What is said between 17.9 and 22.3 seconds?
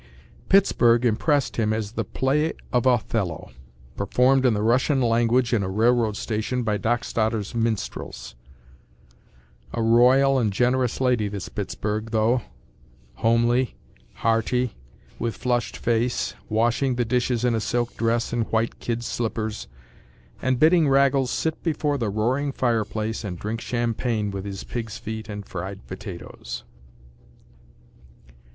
dress and white kid slippers, and bidding Raggles sit before the